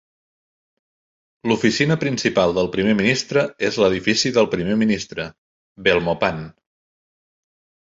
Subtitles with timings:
[1.51, 5.29] L'oficina principal del primer ministre és l'edifici del primer ministre,
[5.91, 6.45] Belmopan.